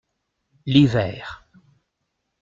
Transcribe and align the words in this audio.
L’hiver. 0.65 1.45